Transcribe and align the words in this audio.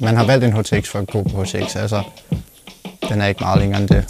Man 0.00 0.16
har 0.16 0.26
valgt 0.26 0.44
en 0.44 0.52
HTX 0.52 0.88
for 0.88 0.98
at 0.98 1.08
gå 1.08 1.22
på 1.22 1.42
HTX, 1.42 1.76
altså 1.76 2.02
den 3.08 3.20
er 3.20 3.26
ikke 3.26 3.40
meget 3.40 3.60
længere 3.60 3.80
end 3.80 3.88
det. 3.88 4.06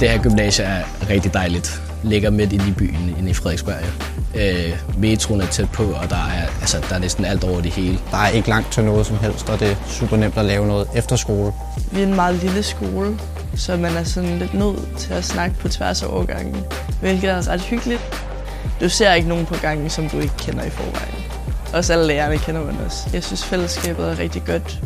Det 0.00 0.10
her 0.10 0.22
gymnasie 0.22 0.64
er 0.64 0.82
rigtig 1.10 1.34
dejligt. 1.34 1.91
Ligger 2.02 2.30
midt 2.30 2.52
inde 2.52 2.68
i 2.68 2.72
byen, 2.72 3.14
inde 3.18 3.30
i 3.30 3.34
Frederiksberg. 3.34 3.82
Øh, 4.34 4.78
metroen 4.98 5.40
er 5.40 5.46
tæt 5.46 5.70
på, 5.70 5.82
og 5.82 6.10
der 6.10 6.16
er, 6.16 6.46
altså, 6.60 6.84
der 6.88 6.94
er 6.94 6.98
næsten 6.98 7.24
alt 7.24 7.44
over 7.44 7.60
det 7.60 7.72
hele. 7.72 7.98
Der 8.10 8.16
er 8.16 8.28
ikke 8.28 8.48
langt 8.48 8.72
til 8.72 8.84
noget 8.84 9.06
som 9.06 9.16
helst, 9.16 9.50
og 9.50 9.60
det 9.60 9.70
er 9.70 9.76
super 9.88 10.16
nemt 10.16 10.36
at 10.36 10.44
lave 10.44 10.66
noget 10.66 10.88
efter 10.94 11.16
skole. 11.16 11.52
Vi 11.92 12.00
er 12.00 12.06
en 12.06 12.14
meget 12.14 12.34
lille 12.34 12.62
skole, 12.62 13.18
så 13.56 13.76
man 13.76 13.96
er 13.96 14.04
sådan 14.04 14.38
lidt 14.38 14.54
nødt 14.54 14.96
til 14.98 15.12
at 15.12 15.24
snakke 15.24 15.56
på 15.60 15.68
tværs 15.68 16.02
af 16.02 16.06
årgangen, 16.06 16.56
hvilket 17.00 17.30
er 17.30 17.48
ret 17.48 17.60
hyggeligt. 17.60 18.00
Du 18.80 18.88
ser 18.88 19.12
ikke 19.12 19.28
nogen 19.28 19.46
på 19.46 19.54
gangen, 19.54 19.90
som 19.90 20.08
du 20.08 20.18
ikke 20.18 20.36
kender 20.38 20.64
i 20.64 20.70
forvejen. 20.70 21.14
Også 21.72 21.92
alle 21.92 22.06
lærerne 22.06 22.38
kender 22.38 22.64
man 22.64 22.74
også. 22.86 22.98
Jeg 23.12 23.24
synes, 23.24 23.44
fællesskabet 23.44 24.08
er 24.08 24.18
rigtig 24.18 24.42
godt, 24.46 24.80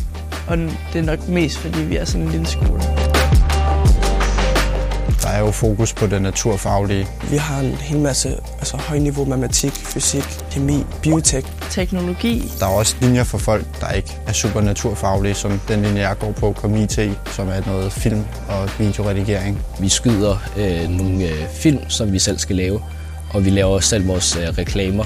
og 0.48 0.58
det 0.58 0.98
er 0.98 1.02
nok 1.02 1.28
mest, 1.28 1.58
fordi 1.58 1.80
vi 1.82 1.96
er 1.96 2.04
sådan 2.04 2.26
en 2.26 2.32
lille 2.32 2.46
skole. 2.46 3.05
Jo 5.46 5.50
fokus 5.50 5.92
på 5.92 6.06
det 6.06 6.22
naturfaglige. 6.22 7.06
Vi 7.30 7.36
har 7.36 7.60
en 7.60 7.74
hel 7.74 7.98
masse 7.98 8.28
altså 8.58 8.76
højniveau 8.76 9.24
matematik, 9.24 9.72
fysik, 9.72 10.24
kemi, 10.50 10.84
biotek. 11.02 11.44
Teknologi. 11.70 12.52
Der 12.60 12.66
er 12.66 12.70
også 12.70 12.96
linjer 13.00 13.24
for 13.24 13.38
folk, 13.38 13.80
der 13.80 13.92
ikke 13.92 14.18
er 14.26 14.32
super 14.32 14.60
naturfaglige, 14.60 15.34
som 15.34 15.60
den 15.68 15.82
linje, 15.82 16.08
jeg 16.08 16.18
går 16.18 16.32
på, 16.32 16.52
kom 16.52 16.76
IT, 16.76 16.98
som 17.26 17.48
er 17.48 17.66
noget 17.66 17.92
film 17.92 18.24
og 18.48 18.70
videoredigering. 18.78 19.62
Vi 19.80 19.88
skyder 19.88 20.36
øh, 20.56 20.90
nogle 20.90 21.24
øh, 21.24 21.48
film, 21.48 21.90
som 21.90 22.12
vi 22.12 22.18
selv 22.18 22.38
skal 22.38 22.56
lave, 22.56 22.82
og 23.30 23.44
vi 23.44 23.50
laver 23.50 23.70
også 23.70 23.88
selv 23.88 24.08
vores 24.08 24.36
øh, 24.36 24.48
reklamer. 24.58 25.04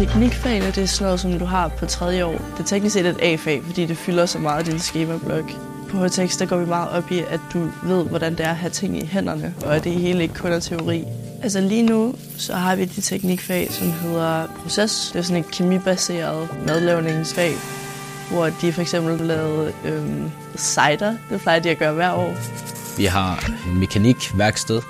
Teknikfagene 0.00 0.66
det 0.66 0.78
er 0.78 0.86
sådan 0.86 1.04
noget, 1.04 1.20
som 1.20 1.38
du 1.38 1.44
har 1.44 1.68
på 1.68 1.86
tredje 1.86 2.24
år. 2.24 2.32
Det 2.32 2.60
er 2.60 2.64
teknisk 2.64 2.92
set 2.92 3.06
et 3.06 3.16
A-fag, 3.22 3.62
fordi 3.66 3.86
det 3.86 3.96
fylder 3.96 4.26
så 4.26 4.38
meget 4.38 4.68
i 4.68 4.70
din 4.70 4.80
skemablok. 4.80 5.44
På 5.88 6.04
HTX 6.04 6.38
der 6.38 6.46
går 6.46 6.56
vi 6.56 6.66
meget 6.66 6.88
op 6.88 7.10
i, 7.10 7.18
at 7.18 7.40
du 7.52 7.68
ved, 7.82 8.04
hvordan 8.04 8.32
det 8.32 8.46
er 8.46 8.50
at 8.50 8.56
have 8.56 8.70
ting 8.70 9.02
i 9.02 9.06
hænderne, 9.06 9.54
og 9.64 9.76
at 9.76 9.84
det 9.84 9.92
hele 9.92 10.22
ikke 10.22 10.34
kun 10.34 10.52
er 10.52 10.60
teori. 10.60 11.04
Altså 11.42 11.60
lige 11.60 11.82
nu, 11.82 12.14
så 12.36 12.54
har 12.54 12.76
vi 12.76 12.84
de 12.84 13.00
teknikfag, 13.00 13.68
som 13.70 13.92
hedder 13.92 14.46
proces. 14.62 15.10
Det 15.12 15.18
er 15.18 15.22
sådan 15.22 15.44
et 15.44 15.50
kemibaseret 15.50 16.48
madlavningsfag, 16.66 17.52
hvor 18.30 18.50
de 18.60 18.72
for 18.72 18.82
eksempel 18.82 19.26
lavede 19.26 19.72
øhm, 19.84 20.30
cider. 20.56 21.16
Det 21.30 21.40
plejer 21.40 21.58
de 21.60 21.70
at 21.70 21.78
gøre 21.78 21.92
hver 21.92 22.12
år. 22.12 22.34
Vi 22.96 23.04
har 23.04 23.50
mekanikværksted, 23.66 24.80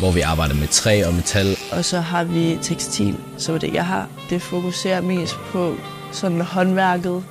hvor 0.00 0.10
vi 0.10 0.20
arbejder 0.20 0.54
med 0.54 0.68
træ 0.68 1.02
og 1.06 1.14
metal. 1.14 1.56
Og 1.72 1.84
så 1.84 2.00
har 2.00 2.24
vi 2.24 2.58
tekstil, 2.62 3.16
så 3.38 3.58
det 3.58 3.74
jeg 3.74 3.86
har, 3.86 4.08
det 4.30 4.42
fokuserer 4.42 5.00
mest 5.00 5.36
på 5.52 5.74
sådan 6.12 6.40
håndværket 6.40 7.24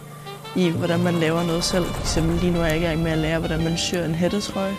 i, 0.56 0.70
hvordan 0.70 1.00
man 1.00 1.14
laver 1.14 1.44
noget 1.44 1.64
selv. 1.64 1.86
For 1.86 2.02
eksempel 2.02 2.40
lige 2.40 2.54
nu 2.54 2.60
er 2.60 2.66
jeg 2.66 2.78
i 2.78 2.80
gang 2.80 3.04
med 3.04 3.12
at 3.12 3.18
lære, 3.18 3.40
hvordan 3.40 3.64
man 3.64 3.78
syr 3.78 4.04
en 4.04 4.16
hættetrøje 4.16 4.76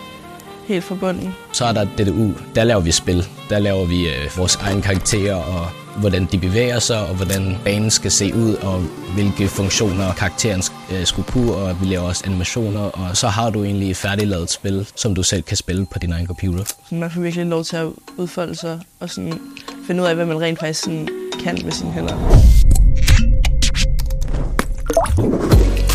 helt 0.67 0.83
fra 0.83 0.95
bunden. 0.95 1.33
Så 1.53 1.65
er 1.65 1.71
der 1.71 1.85
DDU. 1.97 2.33
Der 2.55 2.63
laver 2.63 2.81
vi 2.81 2.91
spil. 2.91 3.27
Der 3.49 3.59
laver 3.59 3.85
vi 3.85 4.09
øh, 4.09 4.37
vores 4.37 4.55
egne 4.55 4.81
karakterer 4.81 5.35
og 5.35 5.67
hvordan 5.97 6.27
de 6.31 6.37
bevæger 6.37 6.79
sig, 6.79 7.07
og 7.07 7.15
hvordan 7.15 7.57
banen 7.63 7.91
skal 7.91 8.11
se 8.11 8.35
ud, 8.35 8.53
og 8.55 8.79
hvilke 9.13 9.47
funktioner 9.47 10.13
karakteren 10.13 10.63
øh, 10.91 11.05
skulle 11.05 11.27
på, 11.27 11.39
og 11.39 11.81
vi 11.81 11.85
laver 11.85 12.03
også 12.03 12.23
animationer, 12.25 12.81
og 12.81 13.17
så 13.17 13.27
har 13.27 13.49
du 13.49 13.63
egentlig 13.63 13.91
et 13.91 13.97
færdiglavet 13.97 14.49
spil, 14.49 14.87
som 14.95 15.15
du 15.15 15.23
selv 15.23 15.43
kan 15.43 15.57
spille 15.57 15.85
på 15.85 15.99
din 15.99 16.11
egen 16.11 16.27
computer. 16.27 16.63
Man 16.91 17.11
får 17.11 17.21
virkelig 17.21 17.45
lov 17.45 17.63
til 17.63 17.75
at 17.75 17.87
udfolde 18.17 18.55
sig 18.55 18.79
og 18.99 19.09
sådan 19.09 19.39
finde 19.87 20.01
ud 20.03 20.07
af, 20.07 20.15
hvad 20.15 20.25
man 20.25 20.41
rent 20.41 20.59
faktisk 20.59 20.83
sådan 20.83 21.07
kan 21.43 21.59
med 21.63 21.71
sine 21.71 21.91
hænder. 21.91 22.15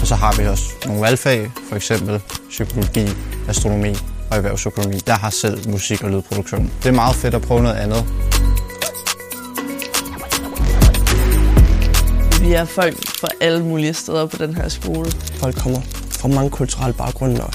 Og 0.01 0.07
så 0.07 0.15
har 0.15 0.37
vi 0.41 0.47
også 0.47 0.65
nogle 0.87 1.03
valgfag, 1.03 1.51
for 1.69 1.77
eksempel 1.77 2.21
psykologi, 2.49 3.07
astronomi 3.49 3.95
og 4.31 4.37
erhvervsøkonomi. 4.37 4.97
Jeg 5.07 5.17
har 5.17 5.31
selv 5.31 5.71
musik- 5.71 6.05
og 6.05 6.11
lydproduktion. 6.11 6.71
Det 6.83 6.89
er 6.89 6.93
meget 6.93 7.17
fedt 7.17 7.35
at 7.35 7.43
prøve 7.43 7.63
noget 7.63 7.77
andet. 7.77 8.05
Vi 12.47 12.53
er 12.53 12.65
folk 12.65 13.07
fra 13.21 13.29
alle 13.41 13.65
mulige 13.65 13.95
steder 13.95 14.27
på 14.27 14.37
den 14.37 14.55
her 14.55 14.69
skole. 14.69 15.11
Folk 15.13 15.57
kommer 15.57 15.81
fra 16.11 16.29
mange 16.29 16.51
kulturelle 16.51 16.95
baggrunde, 16.95 17.45
og, 17.45 17.53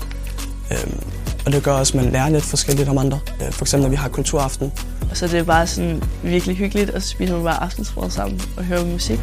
øhm, 0.71 1.03
og 1.45 1.51
det 1.51 1.63
gør 1.63 1.71
også, 1.71 1.97
at 1.97 2.03
man 2.03 2.13
lærer 2.13 2.29
lidt 2.29 2.43
forskelligt 2.43 2.89
om 2.89 2.97
andre. 2.97 3.19
Øh, 3.41 3.51
for 3.51 3.63
eksempel, 3.63 3.83
når 3.83 3.89
vi 3.89 3.95
har 3.95 4.09
kulturaften. 4.09 4.71
Og 5.09 5.17
så 5.17 5.27
det 5.27 5.39
er 5.39 5.43
bare 5.43 5.67
sådan 5.67 6.03
virkelig 6.23 6.55
hyggeligt 6.55 6.89
at 6.89 7.03
spise 7.03 7.33
bare 7.33 7.63
aftensmad 7.63 8.09
sammen 8.09 8.41
og 8.57 8.63
høre 8.63 8.85
musik. 8.85 9.19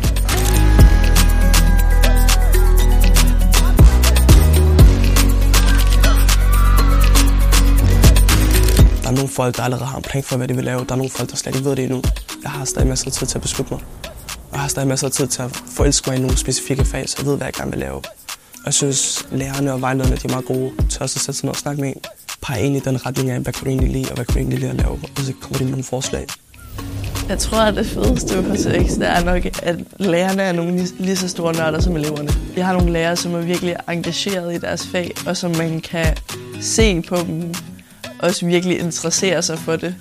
Der 9.03 9.09
er 9.09 9.15
nogle 9.15 9.29
folk, 9.29 9.57
der 9.57 9.63
allerede 9.63 9.87
har 9.87 9.97
en 9.97 10.03
plan 10.03 10.23
for, 10.23 10.37
hvad 10.37 10.49
de 10.49 10.55
vil 10.55 10.65
lave. 10.65 10.85
Der 10.85 10.93
er 10.93 10.97
nogle 10.97 11.11
folk, 11.11 11.31
der 11.31 11.37
slet 11.37 11.55
ikke 11.55 11.69
ved 11.69 11.77
det 11.77 11.85
endnu. 11.85 12.03
Jeg 12.43 12.51
har 12.51 12.65
stadig 12.65 12.89
masser 12.89 13.07
af 13.07 13.13
tid 13.13 13.27
til 13.27 13.39
at 13.39 13.43
beslutte 13.43 13.75
mig. 13.75 13.83
Og 14.59 14.61
jeg 14.61 14.65
har 14.65 14.69
stadig 14.69 14.89
masser 14.89 15.07
af 15.07 15.13
tid 15.13 15.27
til 15.27 15.43
at 15.43 15.63
forelske 15.67 16.11
mig 16.11 16.19
i 16.19 16.21
nogle 16.21 16.37
specifikke 16.37 16.85
fag, 16.85 17.09
så 17.09 17.17
jeg 17.19 17.27
ved, 17.27 17.37
hvad 17.37 17.47
jeg 17.47 17.55
gerne 17.55 17.71
vil 17.71 17.81
lave. 17.81 17.97
Og 17.97 18.65
jeg 18.65 18.75
synes, 18.75 19.27
lærerne 19.33 19.73
og 19.73 19.81
vejlederne 19.81 20.17
de 20.17 20.21
er 20.25 20.29
meget 20.29 20.45
gode 20.45 20.71
til 20.91 21.03
også 21.03 21.17
at 21.17 21.21
sætte 21.21 21.33
sig 21.33 21.45
ned 21.45 21.51
og 21.51 21.57
snakke 21.57 21.81
med 21.81 21.89
en. 21.89 22.01
Pege 22.43 22.63
ind 22.63 22.77
i 22.77 22.81
den 22.81 23.07
retning 23.07 23.31
af, 23.31 23.41
hvad 23.41 23.53
kan 23.53 23.65
du 23.65 23.71
egentlig 23.71 23.91
lide, 23.91 24.09
og 24.11 24.15
hvad 24.15 24.25
kan 24.25 24.33
du 24.35 24.39
egentlig 24.39 24.59
lide 24.59 24.71
at 24.71 24.77
lave. 24.77 24.93
Og 24.93 25.23
så 25.23 25.33
kommer 25.41 25.59
de 25.59 25.65
med 25.65 25.71
nogle 25.71 25.85
forslag. 25.85 26.27
Jeg 27.29 27.39
tror, 27.39 27.59
at 27.59 27.75
det 27.75 27.87
fedeste 27.87 28.37
ved 28.37 28.45
HTX, 28.45 28.95
det 28.95 29.09
er 29.09 29.25
nok, 29.25 29.47
at 29.63 29.77
lærerne 29.99 30.43
er 30.43 30.53
nogle 30.53 30.77
lige, 30.77 30.95
lige 30.99 31.17
så 31.17 31.29
store 31.29 31.55
nørder 31.55 31.81
som 31.81 31.97
eleverne. 31.97 32.31
Jeg 32.57 32.67
har 32.67 32.73
nogle 32.73 32.93
lærere, 32.93 33.17
som 33.17 33.35
er 33.35 33.41
virkelig 33.41 33.77
engageret 33.89 34.55
i 34.55 34.59
deres 34.59 34.87
fag, 34.87 35.15
og 35.27 35.37
som 35.37 35.51
man 35.57 35.81
kan 35.81 36.17
se 36.61 37.03
på 37.03 37.17
dem, 37.17 37.55
også 38.19 38.47
virkelig 38.47 38.79
interessere 38.79 39.43
sig 39.43 39.59
for 39.59 39.77
det. 39.77 39.95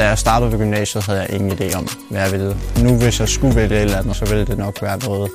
Da 0.00 0.08
jeg 0.08 0.18
startede 0.18 0.52
ved 0.52 0.58
gymnasiet, 0.58 1.04
havde 1.04 1.20
jeg 1.20 1.30
ingen 1.30 1.52
idé 1.52 1.76
om, 1.76 1.88
hvad 2.10 2.20
jeg 2.20 2.32
ville. 2.32 2.56
Nu 2.82 2.96
hvis 2.96 3.20
jeg 3.20 3.28
skulle 3.28 3.56
vælge 3.56 3.76
et 3.76 3.82
eller 3.82 3.98
andet, 3.98 4.16
så 4.16 4.24
ville 4.24 4.44
det 4.44 4.58
nok 4.58 4.82
være 4.82 4.98
noget 4.98 5.30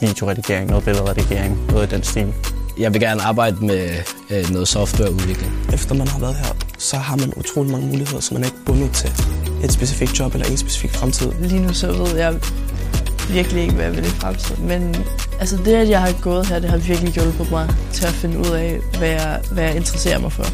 videoredigering, 0.00 0.70
noget 0.70 0.84
billedredigering, 0.84 1.60
noget 1.68 1.92
i 1.92 1.94
den 1.94 2.02
stil. 2.02 2.34
Jeg 2.78 2.92
vil 2.92 3.00
gerne 3.00 3.22
arbejde 3.22 3.56
med 3.66 3.90
øh, 4.30 4.50
noget 4.50 4.68
softwareudvikling. 4.68 5.52
Efter 5.72 5.94
man 5.94 6.08
har 6.08 6.18
været 6.18 6.34
her, 6.34 6.56
så 6.78 6.96
har 6.96 7.16
man 7.16 7.32
utrolig 7.36 7.72
mange 7.72 7.86
muligheder, 7.86 8.20
så 8.20 8.34
man 8.34 8.42
er 8.42 8.46
ikke 8.46 8.64
bundet 8.66 8.90
til 8.92 9.12
et 9.64 9.72
specifikt 9.72 10.18
job 10.18 10.34
eller 10.34 10.46
en 10.46 10.56
specifik 10.56 10.90
fremtid. 10.90 11.32
Lige 11.40 11.60
nu 11.60 11.72
så 11.72 11.92
ved 11.92 12.16
jeg 12.16 12.34
virkelig 13.30 13.62
ikke, 13.62 13.74
hvad 13.74 13.84
jeg 13.84 13.96
vil 13.96 14.04
i 14.04 14.08
fremtiden. 14.08 14.68
Men 14.68 14.96
altså 15.40 15.56
det, 15.64 15.74
at 15.74 15.88
jeg 15.88 16.00
har 16.00 16.12
gået 16.22 16.46
her, 16.46 16.58
det 16.58 16.70
har 16.70 16.76
virkelig 16.76 17.12
hjulpet 17.12 17.50
mig 17.50 17.68
til 17.92 18.06
at 18.06 18.12
finde 18.12 18.38
ud 18.38 18.50
af, 18.54 18.78
hvad 18.98 19.08
jeg, 19.08 19.40
hvad 19.52 19.64
jeg 19.64 19.76
interesserer 19.76 20.18
mig 20.18 20.32
for. 20.32 20.44